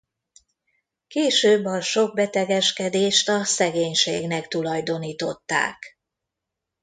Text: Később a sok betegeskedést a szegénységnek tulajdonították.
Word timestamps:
Később 1.07 1.65
a 1.65 1.81
sok 1.81 2.13
betegeskedést 2.13 3.29
a 3.29 3.43
szegénységnek 3.43 4.47
tulajdonították. 4.47 5.97